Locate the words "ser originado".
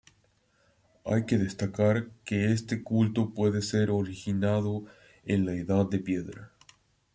3.61-4.85